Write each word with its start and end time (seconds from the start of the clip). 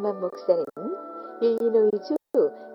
레만 0.00 0.18
목사는 0.18 0.64
일리노이주 1.42 2.16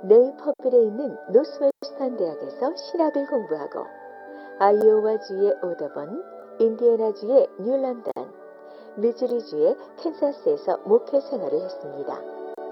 네이퍼빌에 0.04 0.84
있는 0.84 1.18
노스웨스턴 1.34 2.18
대학에서 2.18 2.75
신학을 2.75 3.25
공부하고 3.28 3.86
아이오와주의 4.60 5.54
오더번, 5.64 6.24
인디애나주의 6.60 7.48
뉴런던, 7.60 8.14
미즈리주의 8.98 9.75
캔사스에서 9.98 10.78
목회 10.86 11.19
생활을 11.19 11.61
했습니다. 11.61 12.21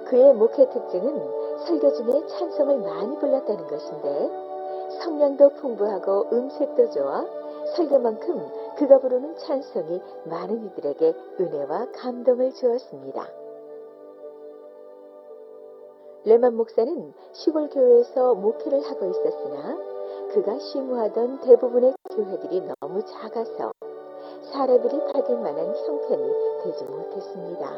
그의 0.05 0.33
목회 0.35 0.69
특징은 0.69 1.57
설교 1.65 1.93
중에 1.93 2.27
찬송을 2.27 2.77
많이 2.77 3.17
불렀다는 3.17 3.67
것인데 3.67 4.29
성량도 5.01 5.49
풍부하고 5.49 6.29
음색도 6.31 6.91
좋아 6.91 7.25
설교만큼 7.75 8.75
그가 8.77 8.99
부르는 8.99 9.35
찬송이 9.37 9.99
많은 10.25 10.65
이들에게 10.65 11.15
은혜와 11.39 11.87
감동을 11.95 12.53
주었습니다. 12.53 13.42
레만 16.25 16.55
목사는 16.55 17.13
시골 17.33 17.69
교회에서 17.69 18.35
목회를 18.35 18.81
하고 18.81 19.05
있었으나 19.07 19.77
그가 20.33 20.57
심무하던 20.57 21.41
대부분의 21.41 21.95
교회들이 22.11 22.61
너무 22.79 23.03
작아서 23.05 23.73
사례비를 24.53 25.11
받을 25.11 25.37
만한 25.37 25.75
형편이 25.75 26.33
되지 26.63 26.83
못했습니다. 26.85 27.77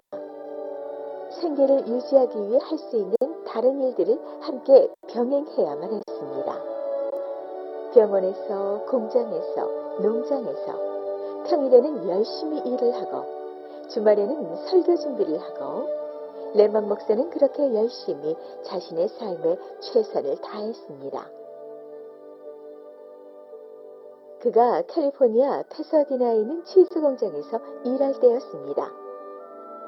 생계를 1.41 1.87
유지하기 1.87 2.37
위해 2.47 2.59
할 2.61 2.77
수 2.77 2.95
있는 2.97 3.15
다른 3.47 3.81
일들을 3.81 4.19
함께 4.41 4.89
병행해야만 5.07 6.01
했습니다. 6.07 6.63
병원에서, 7.93 8.85
공장에서, 8.89 9.69
농장에서 10.01 11.43
평일에는 11.47 12.09
열심히 12.09 12.59
일을 12.59 12.93
하고 12.93 13.25
주말에는 13.89 14.55
설교 14.67 14.95
준비를 14.97 15.39
하고 15.39 16.04
레만 16.55 16.87
목사는 16.87 17.29
그렇게 17.29 17.73
열심히 17.75 18.35
자신의 18.63 19.09
삶에 19.09 19.57
최선을 19.81 20.37
다했습니다. 20.37 21.29
그가 24.39 24.83
캘리포니아 24.83 25.63
페서디나에 25.69 26.37
있는 26.37 26.63
치즈 26.63 27.01
공장에서 27.01 27.59
일할 27.83 28.19
때였습니다. 28.19 28.91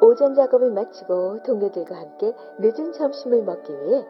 오전 0.02 0.36
작업을 0.36 0.72
마치고 0.72 1.44
동료들과 1.44 1.95
함께 1.95 2.34
늦은 2.60 2.92
점심을 2.92 3.44
먹기 3.44 3.72
위해 3.72 4.06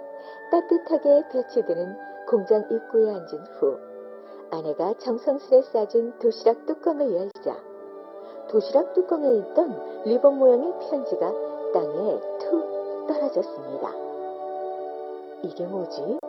따뜻하게 0.52 1.24
드는 1.66 1.96
공장 2.28 2.62
입구에 2.70 3.10
앉은 3.10 3.40
후 3.60 3.78
아내가 4.50 4.94
정성스레 4.98 5.62
싸준 5.62 6.20
도시락 6.20 6.66
뚜껑을 6.66 7.14
열자 7.14 7.58
도시락 8.50 8.94
뚜껑에 8.94 9.30
있던 9.38 10.04
리본 10.06 10.38
모양의 10.38 10.74
편지가 10.90 11.34
땅에 11.74 12.37
툭 12.50 13.08
떨어졌습니다. 13.08 13.92
이게 15.44 15.66
뭐지? 15.66 16.20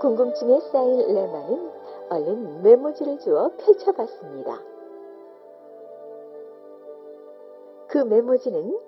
궁금증에 0.00 0.60
쌓인 0.72 0.98
레마는 0.98 1.70
얼른 2.10 2.62
메모지를 2.62 3.18
주어 3.18 3.50
펼쳐봤습니다. 3.58 4.60
그 7.88 7.98
메모지는 7.98 8.78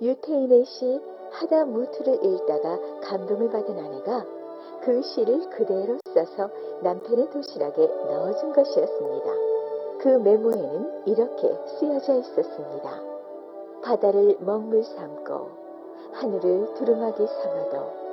유태인의 0.00 0.64
시 0.64 1.00
하다무트를 1.30 2.24
읽다가 2.24 2.78
감동을 3.02 3.50
받은 3.50 3.78
아내가 3.78 4.26
그 4.82 5.02
시를 5.02 5.50
그대로 5.50 5.98
써서 6.14 6.50
남편의 6.82 7.30
도시락에 7.30 7.86
넣어준 7.86 8.52
것이었습니다. 8.52 9.30
그 10.00 10.08
메모에는 10.08 11.06
이렇게 11.06 11.58
쓰여져 11.66 12.14
있었습니다. 12.18 13.02
바다를 13.82 14.36
먹물 14.40 14.84
삼고 14.84 15.65
하늘을 16.12 16.74
두루마기 16.74 17.26
삼아도 17.26 18.06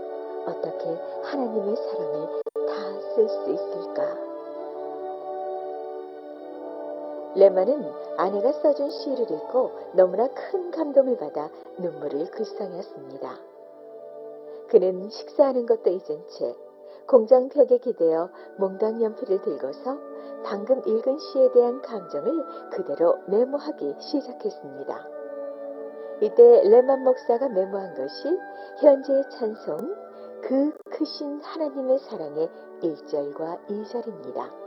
어떻게 0.45 0.99
하나님의 1.23 1.75
사랑을 1.75 2.41
다 2.53 2.93
쓸 3.15 3.29
수 3.29 3.51
있을까? 3.51 4.17
레마는 7.35 7.91
아내가 8.17 8.51
써준 8.51 8.89
시를 8.89 9.29
읽고 9.29 9.71
너무나 9.93 10.27
큰 10.27 10.71
감동을 10.71 11.17
받아 11.17 11.49
눈물을 11.77 12.31
글썽였습니다. 12.31 13.39
그는 14.69 15.09
식사하는 15.09 15.65
것도 15.65 15.89
잊은 15.91 16.27
채 16.27 16.55
공장 17.07 17.49
벽에 17.49 17.77
기대어 17.77 18.29
몽당 18.57 19.01
연필을 19.03 19.41
들고서 19.41 19.97
방금 20.43 20.79
읽은 20.79 21.19
시에 21.19 21.51
대한 21.51 21.81
감정을 21.81 22.69
그대로 22.71 23.17
메모하기 23.27 23.95
시작했습니다. 23.99 25.12
이때 26.21 26.61
레만 26.69 27.03
목사가 27.03 27.49
메모한 27.49 27.95
것이 27.95 28.39
현재의 28.79 29.23
찬송 29.29 29.77
그 30.43 30.73
크신 30.89 31.41
하나님의 31.41 31.99
사랑의 31.99 32.49
1절과 32.81 33.65
2절입니다. 33.67 34.63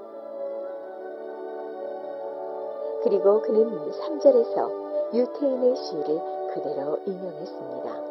그리고 3.03 3.41
그는 3.43 3.91
3절에서 3.91 5.15
유태인의 5.15 5.77
시를 5.77 6.21
그대로 6.53 6.99
인용했습니다. 7.07 8.07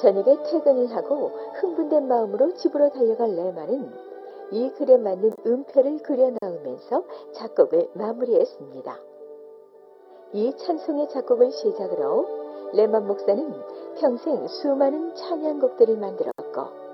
저녁에 0.00 0.42
퇴근을 0.44 0.94
하고 0.94 1.30
흥분된 1.60 2.08
마음으로 2.08 2.54
집으로 2.54 2.90
달려간 2.90 3.36
레마는 3.36 4.08
이 4.50 4.70
글에 4.70 4.96
맞는 4.96 5.34
음표를 5.46 5.98
그려 5.98 6.30
나오면서 6.40 7.04
작곡을 7.32 7.90
마무리했습니다. 7.94 8.98
이 10.32 10.56
찬송의 10.56 11.08
작곡을 11.10 11.52
시작으로 11.52 12.47
레만 12.72 13.06
목사는 13.06 13.52
평생 13.98 14.46
수많은 14.46 15.14
찬양곡들을 15.14 15.96
만들었고 15.96 16.88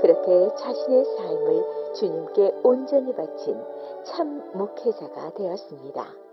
그렇게 0.00 0.54
자신의 0.56 1.04
삶을 1.04 1.92
주님께 1.94 2.60
온전히 2.62 3.14
바친 3.14 3.56
참 4.04 4.42
목회자가 4.52 5.30
되었습니다. 5.34 6.23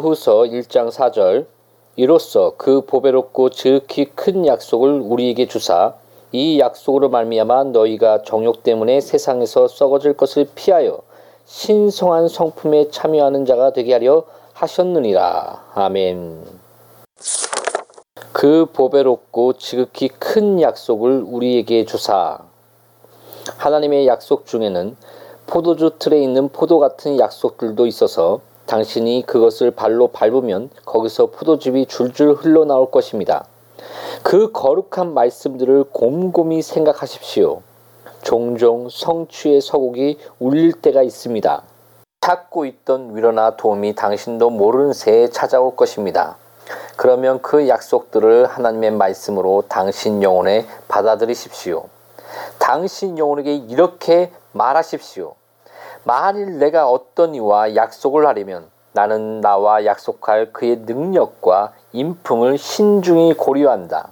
고린도후서 0.00 0.42
1장 0.42 0.90
4절 0.90 1.46
이로써 1.96 2.54
그 2.56 2.82
보배롭고 2.82 3.50
지극히 3.50 4.06
큰 4.06 4.46
약속을 4.46 5.00
우리에게 5.00 5.46
주사 5.46 5.94
이 6.32 6.58
약속으로 6.58 7.08
말미암아 7.08 7.64
너희가 7.64 8.22
정욕 8.22 8.62
때문에 8.62 9.00
세상에서 9.00 9.68
썩어질 9.68 10.14
것을 10.14 10.48
피하여 10.54 11.00
신성한 11.44 12.28
성품에 12.28 12.90
참여하는 12.90 13.44
자가 13.44 13.72
되게 13.72 13.92
하려 13.92 14.24
하셨느니라. 14.52 15.64
아멘. 15.74 16.44
그 18.32 18.66
보배롭고 18.72 19.54
지극히 19.54 20.08
큰 20.08 20.60
약속을 20.60 21.24
우리에게 21.26 21.84
주사. 21.84 22.38
하나님의 23.56 24.06
약속 24.06 24.46
중에는 24.46 24.96
포도주 25.46 25.92
틀에 25.98 26.22
있는 26.22 26.48
포도 26.48 26.78
같은 26.78 27.18
약속들도 27.18 27.86
있어서 27.86 28.40
당신이 28.66 29.24
그것을 29.26 29.72
발로 29.72 30.08
밟으면 30.08 30.70
거기서 30.84 31.26
포도즙이 31.26 31.86
줄줄 31.86 32.34
흘러나올 32.34 32.90
것입니다. 32.90 33.46
그 34.22 34.52
거룩한 34.52 35.14
말씀들을 35.14 35.84
곰곰이 35.92 36.62
생각하십시오. 36.62 37.62
종종 38.22 38.88
성취의 38.90 39.60
서곡이 39.60 40.18
울릴 40.38 40.72
때가 40.72 41.02
있습니다. 41.02 41.62
찾고 42.20 42.66
있던 42.66 43.16
위로나 43.16 43.56
도움이 43.56 43.94
당신도 43.94 44.50
모르는 44.50 44.92
새에 44.92 45.30
찾아올 45.30 45.74
것입니다. 45.74 46.36
그러면 46.96 47.40
그 47.40 47.66
약속들을 47.66 48.46
하나님의 48.46 48.90
말씀으로 48.92 49.64
당신 49.68 50.22
영혼에 50.22 50.66
받아들이십시오. 50.86 51.86
당신 52.58 53.16
영혼에게 53.16 53.54
이렇게 53.54 54.30
말하십시오. 54.52 55.34
만일 56.04 56.58
내가 56.58 56.88
어떤 56.88 57.34
이와 57.34 57.74
약속을 57.74 58.26
하려면 58.26 58.68
나는 58.92 59.40
나와 59.40 59.84
약속할 59.84 60.52
그의 60.52 60.78
능력과 60.78 61.72
인품을 61.92 62.58
신중히 62.58 63.34
고려한다. 63.34 64.08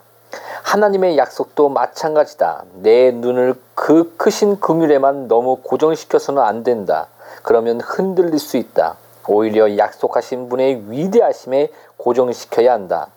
하나님의 0.62 1.16
약속도 1.16 1.68
마찬가지다. 1.68 2.64
내 2.83 3.11
눈을 3.11 3.54
그 3.75 4.14
크신 4.16 4.61
긍휼에만 4.61 5.26
너무 5.26 5.57
고정시켜서는 5.62 6.42
안 6.42 6.62
된다. 6.62 7.09
그러면 7.42 7.80
흔들릴 7.80 8.38
수 8.38 8.57
있다. 8.57 8.97
오히려 9.26 9.76
약속하신 9.76 10.49
분의 10.49 10.90
위대하심에 10.90 11.68
고정시켜야 11.97 12.73
한다. 12.73 13.09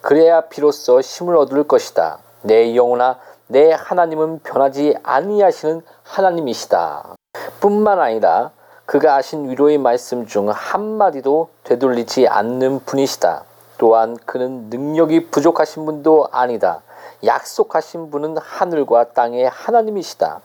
그래야 0.00 0.42
비로소 0.42 1.00
힘을 1.00 1.36
얻을 1.36 1.64
것이다. 1.64 2.18
내 2.42 2.74
영혼아, 2.74 3.18
내 3.48 3.72
하나님은 3.72 4.40
변하지 4.42 4.96
아니하시는 5.02 5.82
하나님이시다. 6.04 7.16
뿐만 7.60 8.00
아니라 8.00 8.50
그가 8.86 9.14
하신 9.16 9.48
위로의 9.48 9.78
말씀 9.78 10.26
중 10.26 10.48
한마디도 10.50 11.48
되돌리지 11.64 12.26
않는 12.26 12.80
분이시다. 12.84 13.44
또한 13.78 14.16
그는 14.26 14.68
능력이 14.68 15.30
부족하신 15.30 15.86
분도 15.86 16.26
아니다. 16.32 16.82
약속하신 17.24 18.10
분은 18.10 18.36
하늘과 18.38 19.10
땅의 19.10 19.48
하나님이시다. 19.48 20.40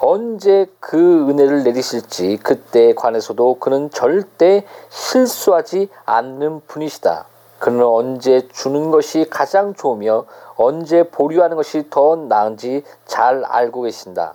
언제 0.00 0.66
그 0.80 1.28
은혜를 1.28 1.62
내리실지 1.62 2.38
그때에 2.42 2.94
관해서도 2.94 3.58
그는 3.58 3.90
절대 3.90 4.66
실수하지 4.88 5.88
않는 6.04 6.62
분이시다. 6.66 7.26
그는 7.58 7.84
언제 7.84 8.48
주는 8.48 8.90
것이 8.90 9.26
가장 9.30 9.74
좋으며 9.74 10.24
언제 10.56 11.04
보류하는 11.04 11.56
것이 11.56 11.88
더 11.88 12.16
나은지 12.16 12.84
잘 13.06 13.44
알고 13.44 13.82
계신다. 13.82 14.34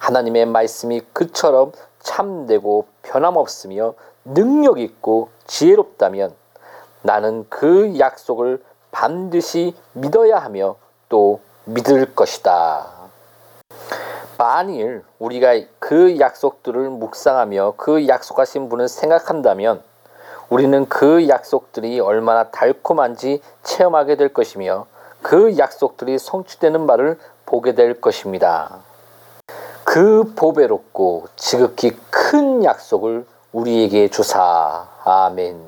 하나님의 0.00 0.46
말씀이 0.46 1.02
그처럼 1.12 1.72
참되고 2.00 2.86
변함없으며 3.02 3.94
능력 4.24 4.80
있고 4.80 5.28
지혜롭다면 5.46 6.34
나는 7.02 7.46
그 7.48 7.98
약속을 7.98 8.62
반드시 8.90 9.74
믿어야 9.92 10.38
하며 10.38 10.76
또 11.08 11.40
믿을 11.64 12.14
것이다. 12.14 12.86
만일 14.38 15.04
우리가 15.18 15.60
그 15.78 16.18
약속들을 16.18 16.88
묵상하며 16.88 17.74
그 17.76 18.08
약속하신 18.08 18.70
분을 18.70 18.88
생각한다면 18.88 19.82
우리는 20.48 20.88
그 20.88 21.28
약속들이 21.28 22.00
얼마나 22.00 22.50
달콤한지 22.50 23.42
체험하게 23.62 24.16
될 24.16 24.32
것이며 24.32 24.86
그 25.20 25.58
약속들이 25.58 26.18
성취되는 26.18 26.86
바를 26.86 27.18
보게 27.44 27.74
될 27.74 28.00
것입니다. 28.00 28.89
그 29.92 30.22
보배롭고 30.36 31.24
지극히 31.34 31.90
큰 32.10 32.62
약속을 32.62 33.26
우리에게 33.50 34.06
주사. 34.06 34.86
아멘. 35.04 35.60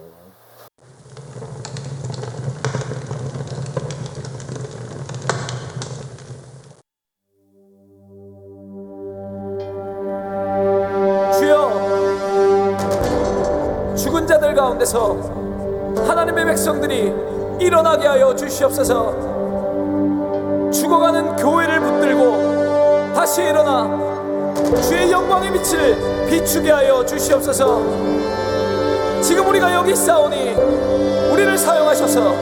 주여 11.33 12.77
죽은 13.97 14.25
자들 14.29 14.55
가운데서 14.55 15.17
하나님의 16.07 16.45
백성들이 16.45 17.13
일어나게 17.59 18.07
하여 18.07 18.37
주시옵소서 18.37 19.33
죽어가는 20.71 21.35
교회를 21.35 21.81
붙들고 21.81 22.53
다시 23.15 23.43
일어나 23.43 24.12
주의 24.83 25.11
영광의 25.11 25.53
빛을 25.53 26.27
비추게 26.29 26.71
하여 26.71 27.05
주시옵소서. 27.05 28.23
지금 29.23 29.49
우리가 29.49 29.73
여기 29.73 29.95
싸우니 29.95 30.55
우리를 31.33 31.57
사용하셔서 31.57 32.35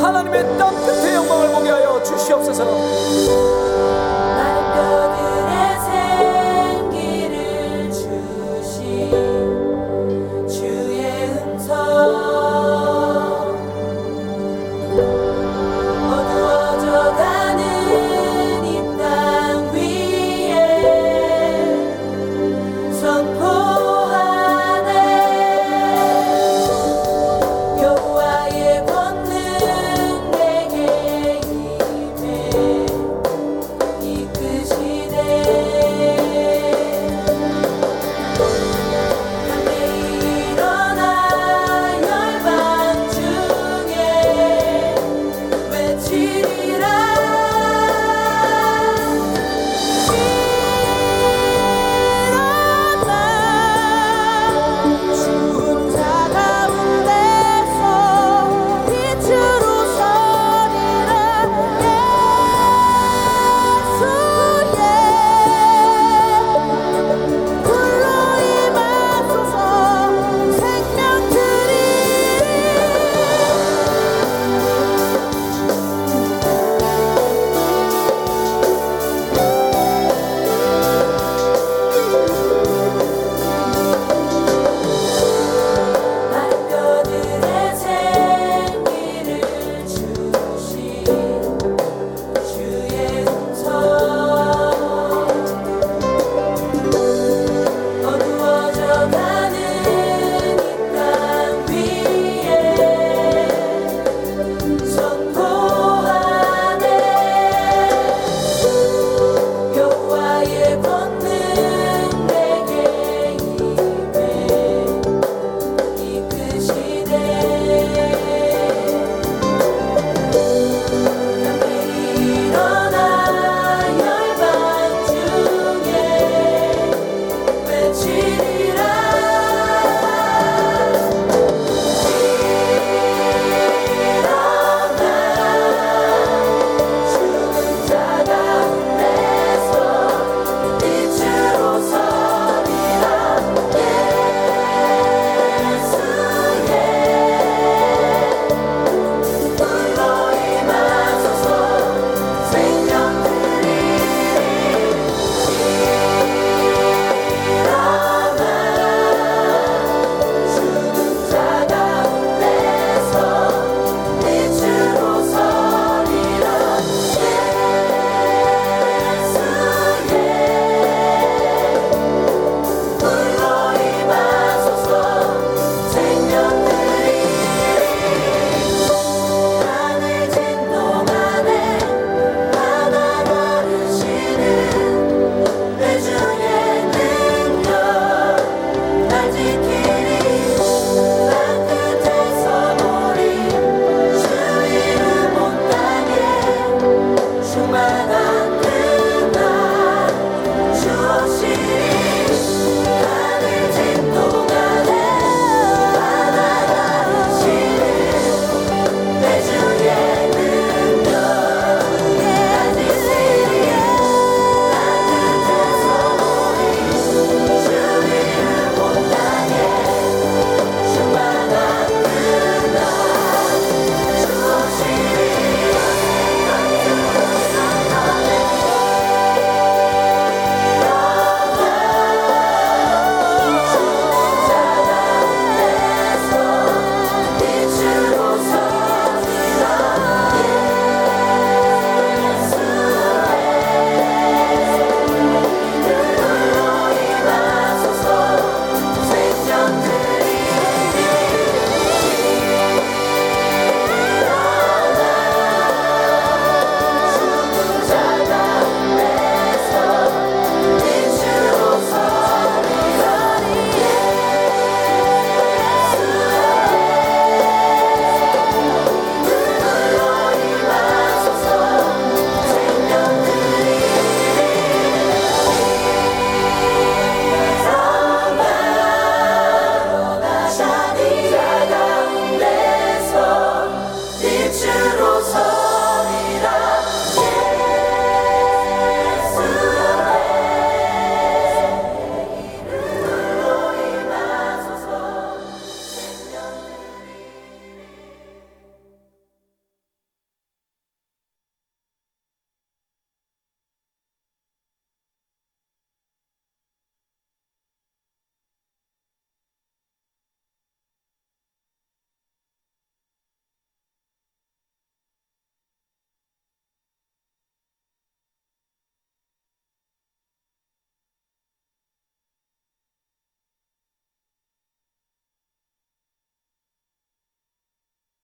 하나님의 0.00 0.56
땅 0.56 0.74
끝의 0.86 1.14
영광을 1.16 1.48
보게 1.48 1.70
하여 1.70 2.00
주시옵소서 2.02 2.64